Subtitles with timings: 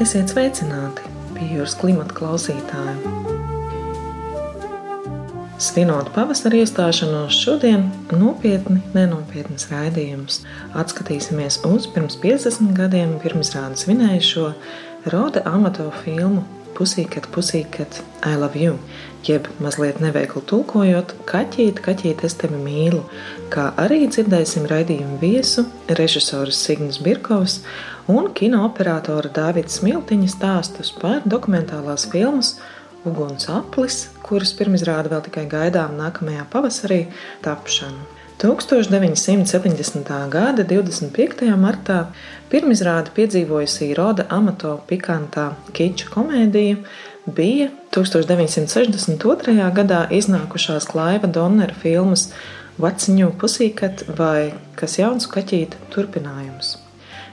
[0.00, 1.04] Esiet sveicināti
[1.34, 3.10] pie jūras klimata klausītāji.
[5.60, 7.84] Svinot pavasara iestāšanos, šodien
[8.16, 10.38] nopietni, nenopietnas raidījumus
[10.80, 14.46] atskatīsimies uz pirms 50 gadiem pirmsrādes svinējušo
[15.12, 16.46] Roda amato filmu
[16.76, 18.78] Pusīkat, pusīkat, I love you,
[19.26, 23.02] jeb mazliet neveikli tulkojot, kaķīt, kaķīt, es tevi mīlu,
[23.52, 25.66] kā arī dzirdēsim raidījumu viesu,
[26.00, 27.60] režisoru Signus Birkovs
[28.08, 32.56] un kinooperatora Dāvida Smiltiņa stāstus par dokumentālās filmas
[33.08, 37.06] Uguns aplis, kuras pirmizrāde vēl tikai gaidām nākamajā pavasarī
[37.44, 38.19] tapšanu.
[38.40, 40.30] 1970.
[40.32, 41.44] gada 25.
[41.60, 42.06] martā
[42.48, 46.78] pirmizrāde piedzīvojusī Roda amato pikantā kiča komēdija
[47.36, 49.68] bija 1962.
[49.76, 52.30] gadā iznākušās Klaiva Donnera filmas
[52.80, 56.78] New Pussycat vai Kas jauns kaķīt turpinājums.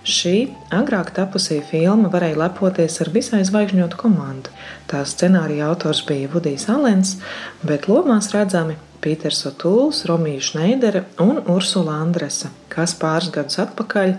[0.04, 4.52] Šī agrāk tapusī filma varēja lepoties ar visai zvaigžņotu komandu.
[4.92, 7.16] Tās scenārija autors bija Vudijs Alens,
[7.64, 8.76] bet lomās redzami
[9.08, 14.18] Pīters Otūls, Romija Šneidere un Ursula Andresa, kas pāris gadus atpakaļ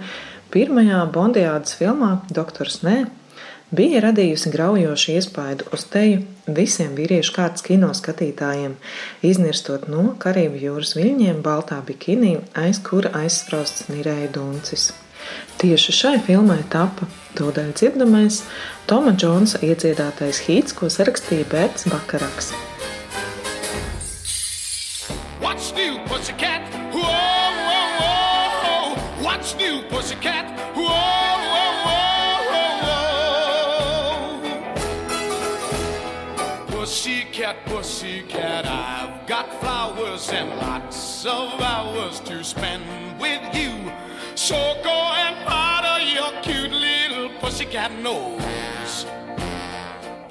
[0.55, 3.03] pirmajā Bondijādas filmā Doktors Nē
[3.69, 6.23] bija radījusi graujošu iespaidu uz teju
[6.57, 8.79] visiem vīriešu kārtas kino skatītājiem,
[9.21, 14.89] iznirstot no Karību jūras viļņiem baltā bikinī, aiz kura aizsprausts nirēja duncis.
[15.61, 18.41] Tieši šai filmai tapa tūdaļ dzirdamais
[18.89, 22.55] Toma Džonsa iedziedātais hīts, ko sarakstīja Bērts Bakaraks.
[30.09, 30.47] New, pussycat?
[30.75, 30.85] Whoa,
[31.53, 32.73] whoa, whoa,
[36.67, 36.67] whoa.
[36.67, 42.85] Pussycat, pussycat, I've got flowers and lots of hours to spend
[43.21, 43.93] with you.
[44.35, 49.07] So go and powder your cute little pussycat nose.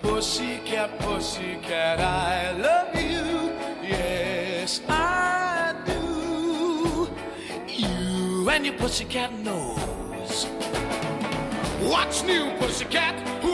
[0.02, 3.52] Pussycat, pussycat, I love you.
[3.84, 5.07] Yes, I
[8.58, 10.48] and your pussycat nose.
[11.80, 13.14] What's new, pussycat?
[13.44, 13.54] Whoa,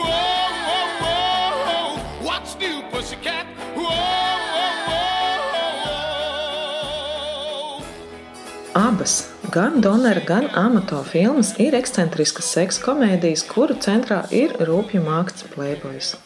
[0.68, 1.98] whoa, whoa.
[2.26, 3.46] What's new, pussycat?
[3.76, 5.04] Whoa, whoa, whoa.
[8.74, 15.52] Abas, gan Donera, gan Amato filmas ir ekscentriskas seksa komēdijas, kuru centrā ir rūpju mākslinieks
[15.52, 16.16] Playboys.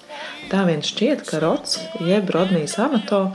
[0.52, 3.34] Tā vien šķiet, ka Rots, jeb Rodnijs Amato,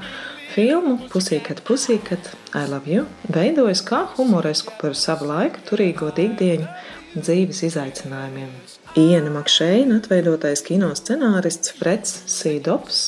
[0.53, 6.67] filmu Pusīkat, pusīkat, I love you, veidojas kā humoresku par savu laiku turīgo dīgdieņu
[7.17, 8.51] dzīves izaicinājumiem.
[8.99, 13.01] Iena Makšēna atveidotais kino scenārists Freds Sīdops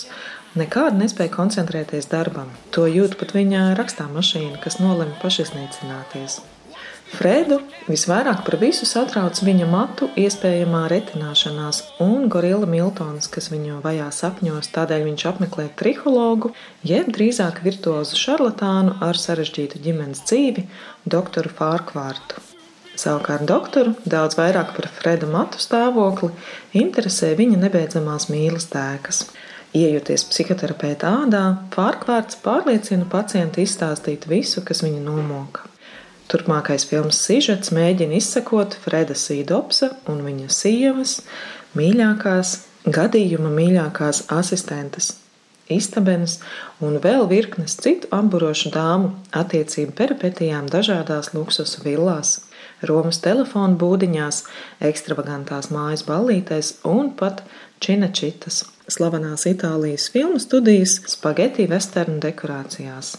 [0.57, 2.49] nekādi nespēja koncentrēties darbam.
[2.73, 6.41] To jūt pat viņa rakstā mašīna, kas nolem pašiznīcināties.
[7.15, 14.09] Fredu visvairāk par visu satrauc viņa matu iespējamā retināšanās un gorila Miltons, kas viņu vajā
[14.17, 16.51] sapņos, tādēļ viņš apmeklē trihologu,
[16.83, 20.65] jeb drīzāk virtuozu šarlatānu ar sarežģītu ģimenes dzīvi,
[21.15, 22.43] doktoru Fārkvārtu.
[22.99, 26.31] Savukārt doktoru daudz vairāk par Freda matu stāvokli
[26.81, 29.29] interesē viņa nebeidzamās mīlas tēkas.
[29.75, 35.67] Iejoties psihoterapeita ādā, Fārkvārds pārliecina pacientu izstāstīt visu, kas viņu nomoka.
[36.31, 41.19] Turpmākais filmas sižets mēģina izsekot Freda Sīdopsa un viņa sievas
[41.77, 42.55] mīļākās,
[42.89, 45.11] gadījuma mīļākās asistentes,
[45.69, 46.39] istabenes
[46.81, 52.39] un vēl virknes citu apburošu dāmu attiecību peripetijām dažādās luksusu villās,
[52.85, 54.41] Romas telefonu būdiņās,
[54.89, 57.45] ekstravagantās mājas ballītēs un pat
[57.85, 63.15] činačitas, slavenās Itālijas filmu studijas spageti vesternu dekorācijās.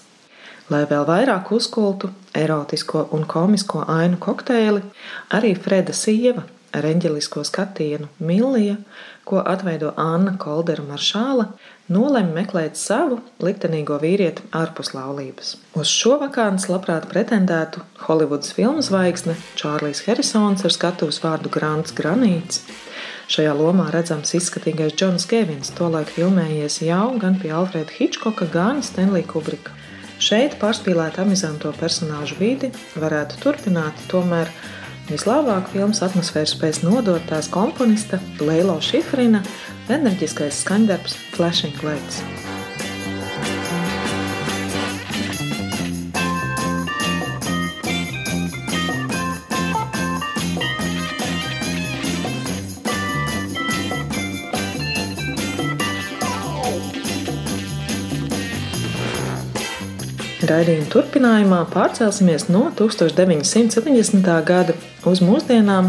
[0.71, 4.83] Lai vēl vairāk uzkultu erotisko un komisko ainu kokteili,
[5.31, 6.43] arī Freda sieva
[6.75, 8.75] ar eņģelisko skatienu Millija,
[9.27, 11.49] ko atveido Anna Koldera Maršāla,
[11.91, 15.55] nolēma meklēt savu liktenīgo vīrieti ārpus laulības.
[15.79, 22.63] Uz šo vakāns labprāt pretendētu Holivudas filmu zvaigzne Čārlijs Harisons ar skatuves vārdu Grants Granīts.
[23.31, 29.27] Šajā lomā redzams izskatīgais Džons Gevins, tolaik filmējies jau gan pie Alfreda Hitchcocka, gan Stanley
[29.27, 29.75] Kubrika.
[30.17, 34.51] Šeit pārspīlēt amizanto personāžu vidi varētu turpināt, tomēr
[35.11, 39.45] vislabāk filmas atmosfēru spēs nodot tās komponista Leilo Šifrina
[39.93, 42.25] enerģiskais skaņdarbs Flashing Lights.
[60.47, 64.29] Raidījuma turpinājumā pārcelsimies no 1970.
[64.47, 64.77] gada
[65.11, 65.89] uz mūsdienām,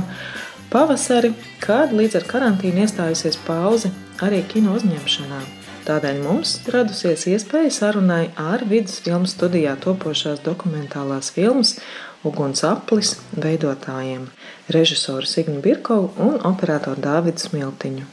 [0.73, 1.29] pavasari,
[1.61, 3.91] kad līdz ar karantīnu iestājusies pauze
[4.25, 5.43] arī kino uzņemšanā.
[5.85, 11.77] Tādēļ mums radusies iespēja sarunai ar vidusfilmu studijā topošās dokumentālās filmas
[12.25, 14.25] Uguns aplis veidotājiem-
[14.75, 18.05] režisoru Signu Birkovu un operatoru Dāvidu Smiltiņu.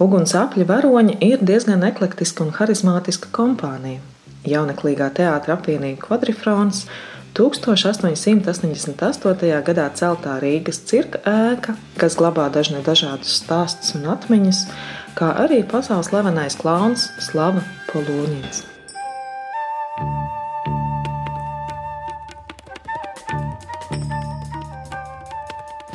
[0.00, 4.00] Uguns apļu varoņi ir diezgan eklektiska un harizmātiska kompānija
[4.46, 6.86] jauneklīgā teātra apvienība Quadrifrons
[7.38, 9.62] 1888.
[9.66, 14.58] gadā celtā Rīgas cirka ēka, kas glabā dažne dažādus stāstus un atmiņas,
[15.18, 17.62] kā arī pasaules slavenais klauns Slava
[17.92, 18.77] Polūņins.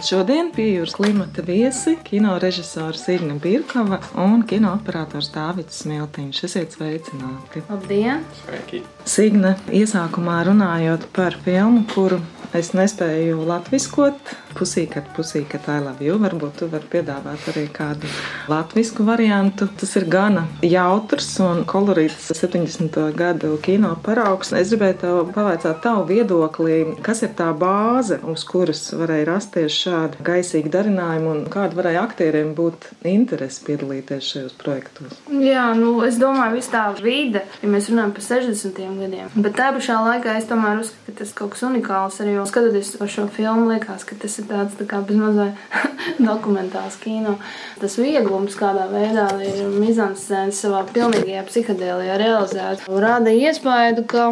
[0.04, 6.42] Šodien pie jūras klimata viesi kino režisors Igna Birkava un kino operators Dāvids Smiltiņš.
[6.44, 7.62] Esiet sveicināti!
[7.70, 8.26] Labdien!
[8.42, 8.82] Sveiki!
[9.08, 12.20] Signa iesākumā runājot par filmu, kuru
[12.58, 14.34] es nespēju latviskot.
[14.54, 16.20] Pusīkat, pusīkat, I love you.
[16.22, 18.10] Varbūt tu vari piedāvāt arī kādu
[18.52, 19.66] latvisku variantu.
[19.80, 23.00] Tas ir gana jautrs un kolorīts 70.
[23.18, 24.54] gadu kino paraugs.
[24.54, 30.22] Es gribēju tev pavaicāt tavu viedoklī, kas ir tā bāze, uz kuras varēja rasties šādi
[30.28, 35.18] gaisīgi darinājumi un kāda varēja aktieriem būt interesi piedalīties šajos projektos.
[35.34, 38.86] Jā, nu, es domāju, viss tā vide, ja mēs runājam par 60.
[39.02, 39.34] gadiem.
[39.34, 42.38] Bet tā pašā laikā es tomēr uzskatu, ka tas kaut kas unikāls arī.
[42.44, 45.56] Jo skatoties uz šo filmu, liekas, ka tas ir tāds tā kā bezmazliet
[46.28, 47.38] dokumentāls kino.
[47.80, 54.26] Tas vieglums, kādā veidā ir mizanscēns savā pilnīgajā psihedēlijā realizēts, rada iespēju, ka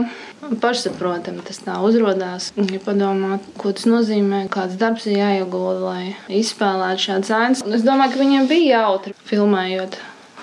[0.60, 2.50] pašsaprotami tas tā uzrādās.
[2.60, 7.62] Ja padomā, ko tas nozīmē, kāds darbs ir jāiegulda, lai izspēlētu šādu cēnu.
[7.78, 9.96] Es domāju, ka viņiem bija jautri filmējot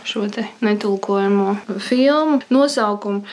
[0.08, 0.24] šo
[0.64, 3.28] netulkojamo filmu nosaukumu.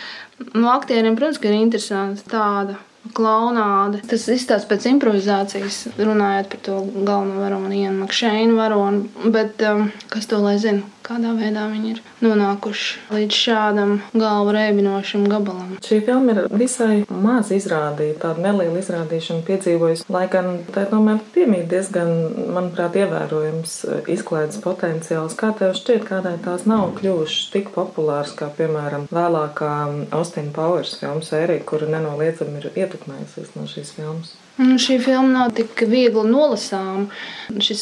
[0.59, 2.75] No aktieriem, protams, ir interesanti tāda
[3.13, 4.01] klaunāde.
[4.09, 9.31] Tas izstāsta pēc improvizācijas, runājot par to galveno varoni, Ienu Makšēnu varoni.
[9.31, 10.85] Bet um, kas to lai zina?
[11.05, 15.75] Kādā veidā viņi ir nonākuši līdz šādam galvu rēbinošam gabalam.
[15.85, 21.67] Šī filma ir visai maz izrādīta, tāda neliela izrādīšana piedzīvojusi, lai gan tā tomēr piemīt
[21.69, 22.09] diezgan,
[22.55, 23.75] manuprāt, ievērojams
[24.15, 25.37] izklaides potenciāls.
[25.37, 29.75] Kā tev šķiet, kādēļ tās nav kļuvušas tik populāras, kā, piemēram, vēlākā
[30.09, 34.33] Austin Powers filmu sērija, kura nenoliedzami ir ietekmējusies no šīs filmas?
[34.55, 37.09] Nu, šī filma nav tik viegli nolasāma.
[37.59, 37.81] Šis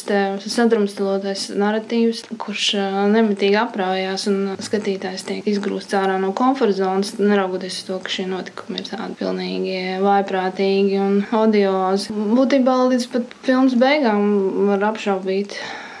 [0.50, 2.72] sadrumstalotais narratīvs, kurš
[3.12, 8.26] nemitīgi aprājās un skatītājs tiek izgrūsts ārā no komforta zonas, neraugoties uz to, ka šie
[8.32, 12.10] notikumi ir tādi pilnīgi vaiprātīgi un odiozi.
[12.34, 14.26] Būtībā līdz pat filmas beigām
[14.72, 15.54] var apšaubīt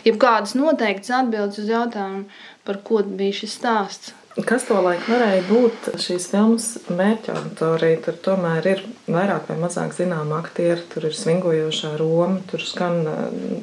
[0.04, 2.26] jebkādas noteiktas atbildes uz jautājumu,
[2.66, 4.14] par ko bija šis stāsts.
[4.42, 8.00] Kas to laik varēja būt šīs filmas mērķa auditorija?
[8.02, 13.20] Tur tomēr ir vairāk vai mazāk zināma aktieri, tur ir svingojošā Roma, tur skan uh,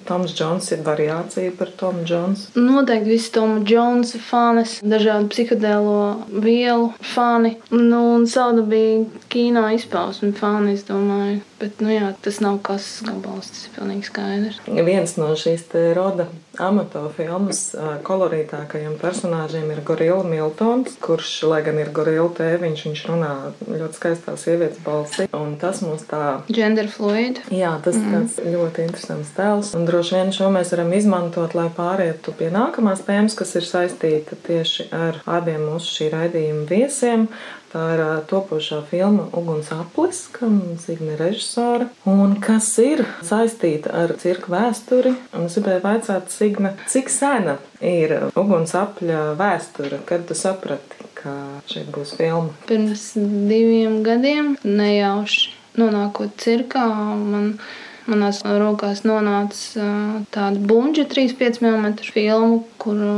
[0.07, 2.47] Toms Jones, ir variācija par Tomu Jones.
[2.55, 5.97] Noteikti visi Tomu Jones fanis, dažādu psihodēlo
[6.39, 11.41] vielu fani, nu, un sauda bija kino izpausmi fani, es domāju.
[11.61, 14.55] Bet, nu jā, tas nav kas gabals, tas ir pilnīgi skaidrs.
[14.65, 16.25] Viens no šīs roda
[16.57, 17.67] amato filmas
[18.07, 20.23] kolorītākajiem personāžiem ir Gorilla
[20.61, 23.29] Miltons, kurš, lai gan ir Gorilla tēviņš, viņš runā
[23.65, 25.25] ļoti skaistā sievietes balsī.
[25.33, 26.43] Un tas mums tā...
[26.53, 27.39] Gender fluid.
[27.49, 28.11] Jā, tas mm.
[28.13, 29.71] tāds ļoti interesants tēls.
[29.77, 34.37] Un droši vien šo mēs varam izmantot, lai pārietu pie nākamās tēmas, kas ir saistīta
[34.45, 37.25] tieši ar abiem mūsu šī raidījuma viesiem.
[37.71, 44.53] Tā ir topošā filma Uguns aplis, kam Signe režisora, un kas ir saistīta ar cirku
[44.53, 45.15] vēsturi.
[45.33, 51.33] Un es gribēju vaicāt Signe, cik sena ir Uguns apļa vēsture, kad tu saprati, ka
[51.69, 52.53] šeit būs filma?
[52.69, 56.85] Pirms diviem gadiem nejauši nonākot cirkā,
[57.15, 57.53] man
[58.09, 59.87] manās rokās nonāca
[60.33, 63.15] tāda bunģa 3,5 mm filma, kuru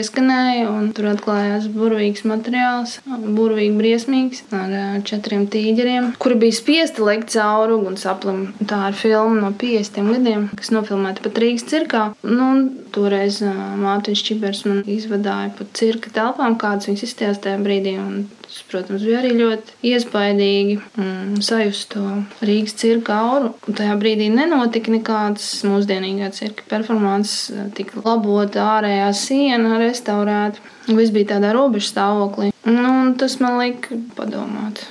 [0.00, 7.32] ieskanēja, un tur atklājās burvīgs materiāls, burvīgi briesmīgs, ar četriem tīģeriem, kuri bija spiesti lekt
[7.34, 8.42] cauri ugunsaplim.
[8.62, 12.06] Tā ir filma no 50 gadiem, kas nofilmēta pat Rīgas cirkā.
[12.26, 12.50] Nu,
[12.94, 18.60] toreiz Mārtiņš Čibers man izvadāja pa cirka telpām, kādas viņas izstījās tajā brīdī, un Tas,
[18.70, 22.02] protams, bija arī ļoti iespaidīgi mm, sajust to
[22.46, 23.50] Rīgas cirka auru.
[23.66, 30.62] Un tajā brīdī nenotika nekādas mūsdienīgā cirka performances, tika labota ārējā siena, restaurēta.
[30.90, 32.52] Viss bija tādā robežu stāvoklī.
[32.66, 34.84] Nu, tas man lika padomāt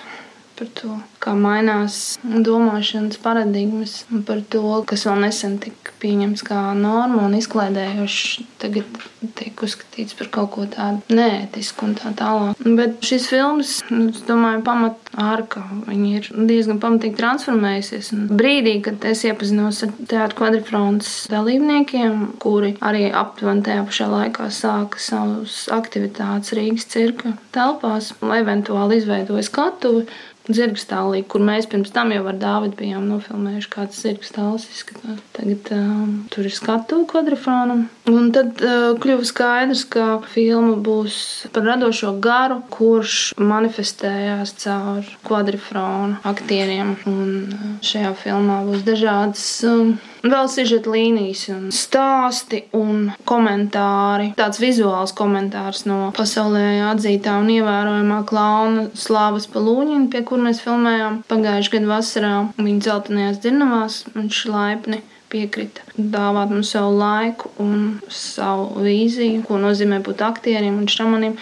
[0.56, 6.62] par to, kā mainās domāšanas paradigmas, un par to, kas vēl nesen tika pieņemts kā
[6.78, 9.00] norma un izklaidējoši, tagad
[9.36, 12.62] tiek uzskatīts par kaut ko tādu neētisku un tā tālāk.
[12.78, 18.12] Bet šis filmas, es domāju, pamat ārka, viņi ir diezgan pamatīgi transformējusies.
[18.16, 24.50] Un brīdī, kad es iepazinos ar teātru kvadrifronts dalībniekiem, kuri arī aptuveni tajā pašā laikā
[24.54, 30.06] sāka savus aktivitātes Rīgas cirka telpās, eventuāli izveidoja skatuvi,
[30.52, 35.22] zirgstālī, kur mēs pirms tam jau ar Dāvidu bijām nofilmējuši, kā tas zirgstālis izskatās.
[35.36, 37.86] Tagad um, tur ir skatu kvadrifrānam.
[38.12, 41.18] Un tad uh, kļuva skaidrs, ka filma būs
[41.56, 46.96] par radošo garu, kurš manifestējās caur kvadrifrānu aktieriem.
[47.10, 49.48] Un uh, šajā filmā būs dažādas.
[49.66, 54.32] Um, Vēl sižeta līnijas, un stāsti un komentāri.
[54.40, 61.22] Tāds vizuāls komentārs no pasaulē atzītā un ievērojamā klauna Slāvas Palūņina, pie kur mēs filmējām
[61.30, 62.34] pagājušajā gadā vasarā.
[62.58, 70.02] Viņa dzeltenajās dzirnavās viņš laipni piekrita dāvāt mums savu laiku un savu vīziju, ko nozīmē
[70.06, 71.38] būt aktieriem un šamanim.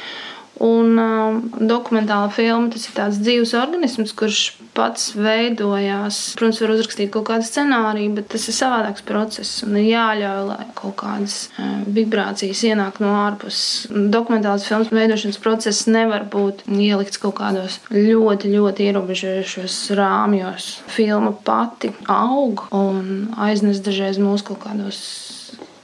[0.62, 4.42] Un um, dokumentāla filma tas ir tāds dzīves organisms, kurš
[4.78, 6.20] pats veidojās.
[6.38, 9.64] Protams, var uzrakstīt kaut kādu scenāriju, bet tas ir savādāks process.
[9.66, 13.90] Un ir jāļauj, lai kaut kādas uh, vibrācijas ienāk no ārpuses.
[14.14, 20.72] Dokumentālas filmas veidošanas process nevar būt ielikts kaut kādos ļoti, ļoti ierobežojošos rāmjos.
[20.94, 25.33] Filma pati aug un aiznes dažreiz mūsu kaut kādos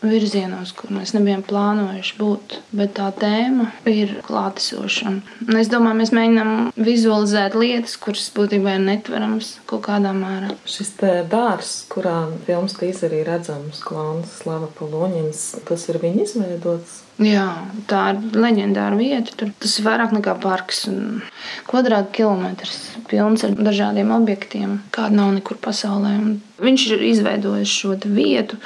[0.01, 2.57] virzienos, kur mēs nebijām plānojuši būt.
[2.75, 5.13] Bet tā tēma ir klātesoša.
[5.59, 10.53] Es domāju, mēs mēģinām vizualizēt lietas, kuras būtībā ir netveramas kaut kādā mērā.
[10.69, 10.95] Šis
[11.31, 16.99] dārsts, kurā filmas tīzerī redzams klauns Slava Poloņins, tas ir viņa izveidots.
[17.19, 17.49] Jā,
[17.89, 19.33] tā ir leģendāra vieta.
[19.35, 20.85] Tur tas ir vairāk nekā parks.
[21.67, 22.77] Kvadrātkilometrs
[23.09, 26.13] pilns ar dažādiem objektiem, kāda nav nekur pasaulē.
[26.21, 28.59] Un viņš ir izveidojis šo vietu,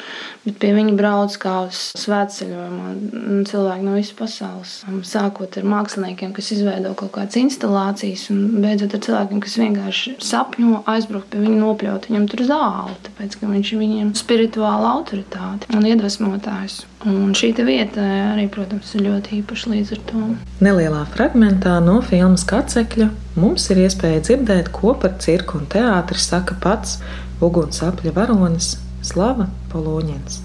[0.43, 4.73] bet pie viņa brauc kā uz svētceļojumu cilvēki no visas pasaules.
[5.07, 10.83] Sākot ar māksliniekiem, kas izveido kaut kādas instalācijas, un beidzot ar cilvēkiem, kas vienkārši sapņo
[10.93, 15.87] aizbraukt pie viņa, nopļaut viņam tur zāli, tāpēc ka viņš ir viņiem spirituāla autoritāte un
[15.89, 16.83] iedvesmotājs.
[17.09, 20.21] Un šī vieta arī, protams, ir ļoti īpaša līdz ar to.
[20.63, 23.09] Nelielā fragmentā no filmas Kacekļa
[23.39, 27.01] mums ir iespēja dzirdēt, ko par cirku un teātri saka pats
[27.42, 30.40] ugunsapļa varonis Slava Poloņins.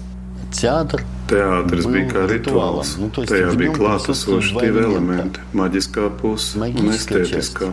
[0.54, 2.94] Театр Teātris bija kā rituāls.
[3.16, 7.72] Tajā bija klātesoši divi elementi - maģiskā puse un estētiskā.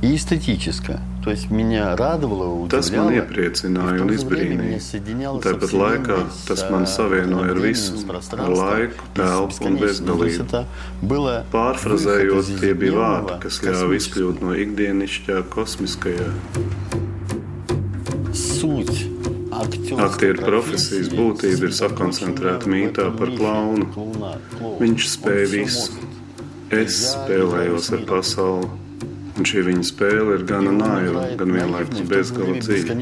[0.00, 1.00] и эстетическое.
[1.24, 3.10] То есть меня радовало, Tas man удивляло.
[3.18, 4.78] iepriecināja un izbrīnīja.
[5.42, 10.64] Tāpat laikā tas man savienoja ar visu, ar laiku, telpu un bezgalību.
[11.52, 16.32] Pārfrazējot, tie bija vārdi, kas ļāva izkļūt no ikdienišķā kosmiskajā.
[18.63, 19.03] sūds.
[20.03, 23.89] Aktieru profesijas būtība ir sakoncentrēta mītā par klaunu.
[24.79, 26.09] Viņš spēja visu.
[26.73, 28.69] Es spēlējos ar pasauli,
[29.37, 32.97] un šī viņa spēle ir gan naiva, gan vienlaikus bezgalīga.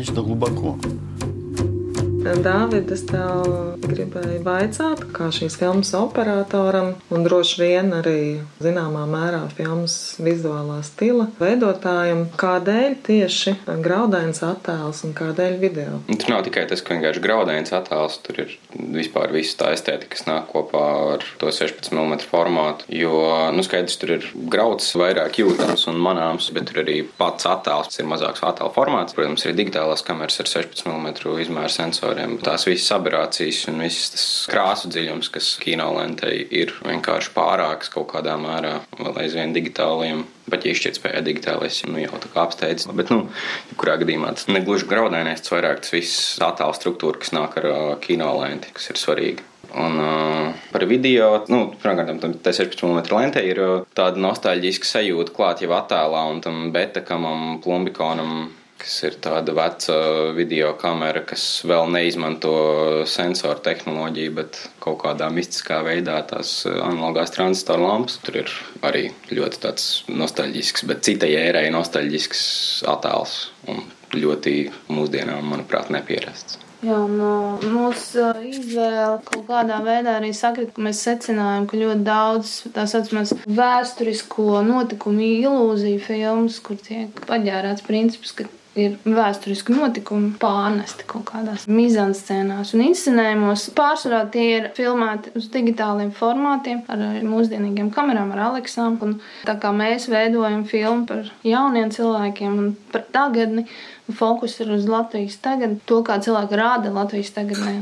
[2.22, 8.22] Dāvidas tev gribēju vaicāt, kā šīs filmas operatoram un droši vien arī
[8.62, 15.98] zināmā mērā filmas vizuālā stila veidotājam, kādēļ tieši graudains attēls un kādēļ video?
[16.12, 20.28] Tur nav tikai tas, ka vienkārši graudains attēls, tur ir vispār viss tā estētika, kas
[20.30, 20.86] nāk kopā
[21.16, 23.16] ar to 16 mm formātu, jo,
[23.56, 28.10] nu, skaidrs, tur ir grauds vairāk jūtams un manāms, bet tur arī pats attēls ir
[28.14, 29.18] mazāks attēla formāts.
[29.18, 32.38] Protams, ir digitālās kameras ar 16 mm izmēru sensoru sensoriem.
[32.44, 38.38] Tās visas aberācijas un viss tas krāsu dziļums, kas kinolentei ir vienkārši pārāks kaut kādā
[38.38, 40.26] mērā vēl aizvien digitāliem.
[40.52, 42.90] Pat ja izšķirtspējā digitālais nu, jau tā kā apsteidz.
[42.92, 43.30] Bet, nu,
[43.78, 47.96] kurā gadījumā tas negluži graudainais, tas vairāk tas viss attēla struktūra, kas nāk ar uh,
[48.02, 49.48] kinolenti, kas ir svarīga.
[49.72, 53.62] Un uh, par video, nu, pirmkārt, tam 16 mm lentei ir
[53.96, 58.50] tāda nostalģiska sajūta klāt jau attēlā un tam betakamam, plumbikonam,
[58.82, 59.96] kas ir tāda veca
[60.38, 62.54] video kamera, kas vēl neizmanto
[63.10, 68.18] sensoru tehnoloģiju, bet kaut kādā mistiskā veidā tās analogās transistoru lampas.
[68.26, 68.56] Tur ir
[68.88, 72.44] arī ļoti tāds nostalģisks, bet citai ērai nostalģisks
[72.90, 73.38] attēls.
[73.72, 73.86] Un
[74.18, 74.56] ļoti
[74.92, 76.60] mūsdienām, manuprāt, nepierasts.
[76.82, 82.02] Jā, no mūsu uh, izvēle kaut kādā veidā arī sakrit, ka mēs secinājām, ka ļoti
[82.08, 88.48] daudz tā saucamās vēsturisko notikumu ilūziju filmas, kur tiek paģērāts princips, ka
[88.80, 93.68] ir vēsturiski notikumi pārnesti kaut kādās mizanscēnās un inscenējumos.
[93.76, 98.98] Pārsvarā tie ir filmēti uz digitāliem formātiem, ar mūsdienīgiem kamerām, ar Aleksām.
[99.04, 103.68] Un tā kā mēs veidojam filmu par jauniem cilvēkiem un par tagadni,
[104.12, 107.82] fokus ir uz Latvijas tagad, to kā cilvēki rāda Latvijas tagadnē.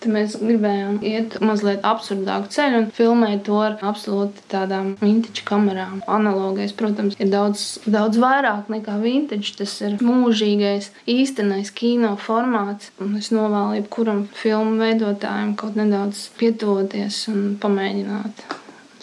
[0.00, 5.98] Tad mēs gribējām iet mazliet absurdāku ceļu un filmēt to ar absolūti tādām vintage kamerām.
[6.08, 9.52] Analogais, protams, ir daudz, daudz vairāk nekā vintage.
[9.58, 12.94] Tas ir mūžīgais, īstenais kino formāts.
[13.02, 18.44] Un es novēlu jebkuram filmu veidotājam kaut nedaudz pietuvoties un pamēģināt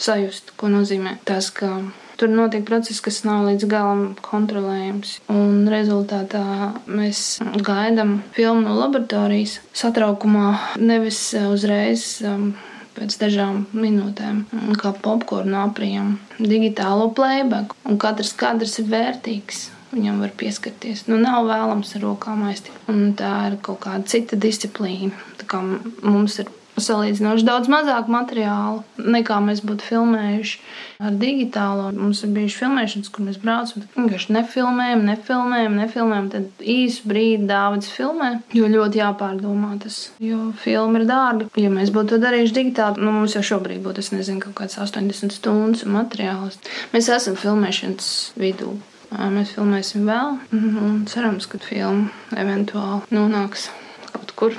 [0.01, 1.75] sajust, ko nozīmē tas, ka
[2.17, 5.19] Tur notiek process, kas nav līdz galam kontrolējams.
[5.29, 6.43] Un rezultātā
[6.89, 12.09] mēs gaidām filmu no laboratorijas satraukumā, nevis uzreiz.
[12.25, 12.55] Um,
[12.97, 14.39] pēc dažām minūtēm,
[14.81, 17.75] kā popkornu aprijam, digitālo playback.
[17.85, 19.67] Un katrs kadrs ir vērtīgs.
[19.93, 21.05] Viņam var pieskarties.
[21.07, 22.79] Nu, nav vēlams ar rokām aiztikt.
[22.91, 25.13] Un tā ir kaut kāda cita disciplīna.
[25.39, 26.49] Tā kā mums ir
[26.83, 30.59] salīdzinoši daudz mazāk materiālu nekā mēs būtu filmējuši
[31.03, 31.89] ar digitālo.
[31.95, 36.29] Mums ir bijušas filmēšanas, kur mēs braucam, vienkārši nefilmējam, nefilmējam, nefilmējam.
[36.33, 41.49] Tad īsu brīdi Dāvids filmē, jo ļoti jāpārdomā tas, jo filma ir dārga.
[41.59, 44.79] Ja mēs būtu to darījuši digitāli, nu, mums jau šobrīd būtu, es nezinu, kaut kāds
[44.81, 46.59] 80 stundas materiāls.
[46.93, 48.75] Mēs esam filmēšanas vidū.
[49.07, 53.69] Mēs filmēsim vēl un cerams, ka filma eventuāli nonāks
[54.11, 54.57] kaut kur.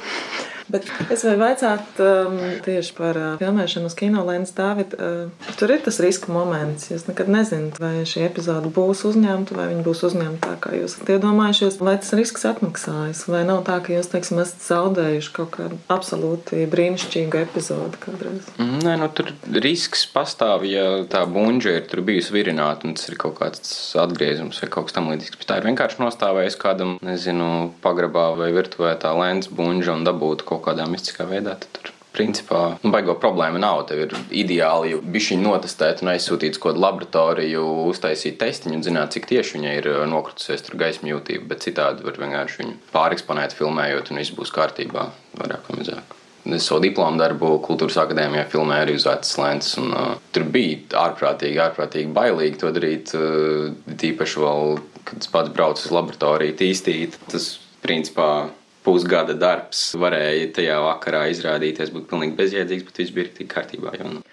[0.69, 5.81] Bet es vai vaicāt um, tieši par uh, filmēšanu uz kinolēnas, Dāvid, uh, tur ir
[5.85, 6.91] tas riska moments.
[6.93, 10.99] Jūs nekad nezināt, vai šī epizode būs uzņemta, vai viņa būs uzņemta tā, kā jūs
[10.99, 15.53] esat iedomājušies, vai tas risks atmaksājas, vai nav tā, ka jūs, teiksim, esat zaudējuši kaut
[15.57, 18.51] kādu absolūti brīnišķīgu epizodi kādreiz.
[18.59, 23.19] Nē, nu tur risks pastāv, ja tā bunģa ir tur bijusi virināta, un tas ir
[23.21, 25.41] kaut kāds atgriezums vai kaut kas tam līdzīgs.
[25.41, 30.45] Bet tā ir vienkārši nostāvējis kādam, nezinu, pagrabā vai virtuvē tā lēns bunģa un dabūt
[30.49, 33.85] kaut kaut kādā mistiskā veidā, tad tur principā nu, baigo problēma nav.
[33.89, 39.29] Tev ir ideāli bišķiņu notestēt un aizsūtīt uz kādu laboratoriju, uztaisīt testiņu un zināt, cik
[39.31, 44.13] tieši viņai ir uh, nokritusies tur gaisma jūtība, bet citādi var vienkārši viņu pāreksponēt, filmējot,
[44.13, 46.17] un viss būs kārtībā, vairāk vai mazāk.
[46.49, 49.73] Es savu diplomu darbu kultūras akadēmijā filmēju arī uz vecas lentes.
[49.81, 53.13] Un, uh, tur bija ārprātīgi, ārprātīgi bailīgi to darīt.
[53.19, 57.19] Uh, tīpaši vēl, kad es pats braucu uz laboratoriju, tīstīt.
[57.29, 57.51] Tas
[57.85, 58.49] principā
[58.89, 63.93] pusgada darbs varēja tajā vakarā izrādīties būt pilnīgi bezjēdzīgs, bet viss bija tik kārtībā.
[64.01, 64.25] Jo, nu.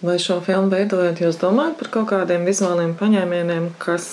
[0.00, 4.06] Vai šo filmu veidojot, jūs domājat par kaut kādiem vizuāliem paņēmieniem, kas,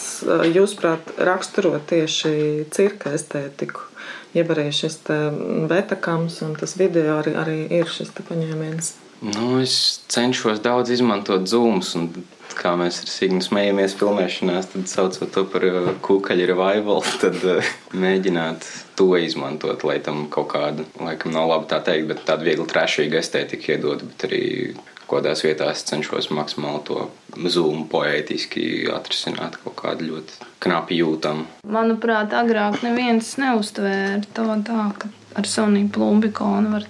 [0.52, 2.34] jūsuprāt, raksturo tieši
[2.76, 3.88] cirka estētiku?
[4.36, 5.00] Jeb arī šis
[5.72, 8.96] vetakams un tas video arī, arī ir šis paņēmiens.
[9.26, 12.12] Nu, es cenšos daudz izmantot zūmus un
[12.58, 17.72] kā mēs ar Signu smējamies filmēšanās, tad saucot to par uh, kūkaļu revival, tad uh,
[17.98, 22.68] mēģināt to izmantot, lai tam kaut kādu, laikam nav labi tā teikt, bet tādu viegli
[22.70, 24.44] trešīgu estētiku iedod, bet arī
[25.10, 31.48] kādās vietās cenšos maksimāli to zūmu poētiski atrisināt kaut kādu ļoti knapi jūtamu.
[31.78, 36.88] Manuprāt, agrāk neviens neuztvēra to tā, ka ar Sony plumbikonu var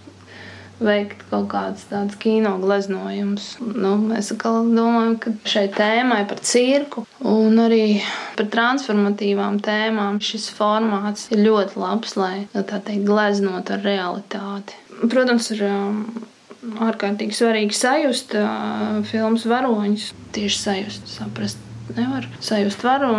[0.78, 3.50] veikt kaut kādas tādas kino gleznojumus.
[3.62, 8.00] Nu, mēs domājam, ka šai tēmai par cirku un arī
[8.38, 14.78] par transformatīvām tēmām šis formāts ir ļoti labs, lai tā teikt, gleznot ar realitāti.
[15.10, 15.66] Protams, ir
[16.88, 21.64] ārkārtīgi svarīgi sajust uh, filmas varoņus, tieši sajust, saprast
[21.96, 23.12] nevar sajust varu.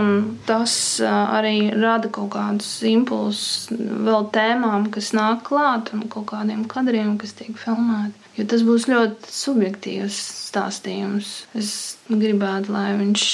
[0.46, 7.16] Tas arī rada kaut kādus impulsus vēl tēmām, kas nāk klāt un kaut kādiem kadriem,
[7.20, 8.14] kas tiek filmēti.
[8.38, 11.32] Jo tas būs ļoti subjektīvs stāstījums.
[11.58, 11.70] Es
[12.10, 13.28] gribētu, lai viņš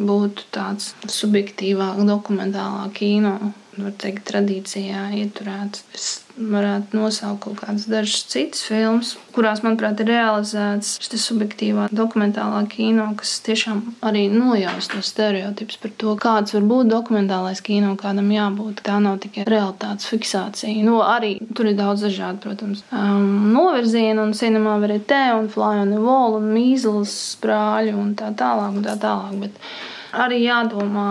[0.00, 3.36] būtu tāds subjektīvāk, dokumentālā kino
[3.80, 5.84] var teikt, tradīcijā ieturēts.
[5.94, 12.62] Es varētu nosaukt kaut kādas dažas citas filmas, kurās, manuprāt, ir realizēts šis subjektīvā dokumentālā
[12.70, 18.30] kino, kas tiešām arī nojaus tos stereotipus par to, kāds var būt dokumentālais kino, kādam
[18.34, 18.82] jābūt.
[18.86, 20.74] Tā nav tikai realitātes fiksācija.
[20.86, 25.94] Nu, arī tur ir daudz dažādu, protams, um, novirzienu un cinemā verite un fly on
[25.94, 29.38] the wall un mīzlas brāļu un tā tālāk un tā tālāk.
[29.46, 31.08] Bet arī jādomā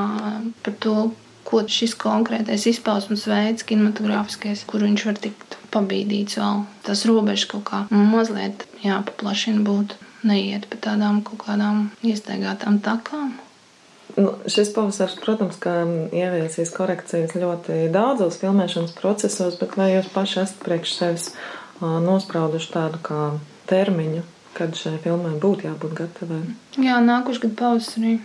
[0.63, 0.95] par to,
[1.49, 6.63] ko šis konkrētais izpausmes veids, kinematogrāfiskais, kur viņš var tikt pabīdīts vēl.
[6.85, 9.97] Tas robežs kaut kā mazliet jāpaplašina, būtu
[10.29, 13.37] neiet pa tādām kaut kādām iestaigātām takām.
[14.17, 20.41] Nu, šis pavasaris, protams, ka ieviesīs korekcijas ļoti daudzos filmēšanas procesos, bet vai jūs paši
[20.43, 21.27] esat priekš sevis
[21.79, 23.21] nosprauduši tādu kā
[23.69, 24.25] termiņu,
[24.57, 26.41] kad šai filmai būtu jābūt gatavai?
[26.81, 28.17] Jā, nākuši gadu pavasarī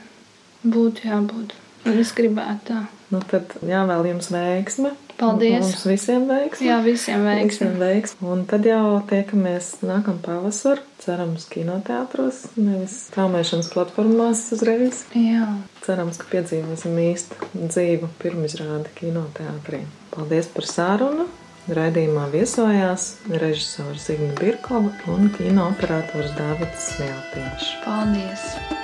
[0.65, 1.55] būtu jābūt.
[1.85, 2.83] Es gribētu tā.
[3.13, 4.95] Nu, tad jāvēl jums veiksme.
[5.15, 5.61] Paldies.
[5.63, 6.67] Mums visiem veiksmi.
[6.67, 7.69] Jā, visiem veiksmi.
[7.69, 8.29] Visiem veiksmi.
[8.35, 10.83] Un tad jau tiekamies nākamā pavasarā.
[11.05, 15.05] Cerams, kinoteātros, nevis traumēšanas platformās uzreiz.
[15.15, 15.47] Jā.
[15.85, 19.85] Cerams, ka piedzīvosim īstu dzīvu pirmizrādi kinoteātrī.
[20.15, 21.29] Paldies par sarunu!
[21.65, 23.07] Raidījumā viesojās
[23.41, 27.77] režisors Zigna Birkova un kino operators Dārvids Smeltiņš.
[27.87, 28.84] Paldies!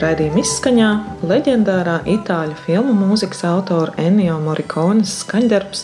[0.00, 0.88] Raidījuma izskaņā
[1.28, 5.82] leģendārā itāļu filmu mūzikas autora Ennio Morikones skaņdarbs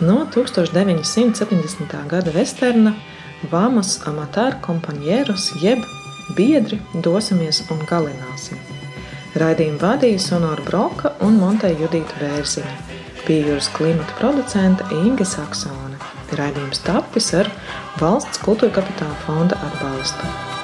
[0.00, 1.92] no 1970.
[2.08, 2.94] gada vesterna
[3.52, 5.84] Vamos Amatāra Companieros jeb
[6.38, 8.56] Biedri dosimies un galināsim.
[9.36, 12.76] Raidījumu vadīja Sonora Broka un Monteja Judīta Bērziņa,
[13.26, 16.00] pie jūras klimata producenta Inga Saksone.
[16.40, 17.52] Raidījums tapis ar
[18.00, 20.59] valsts kultūra kapitāla fonda atbalstu.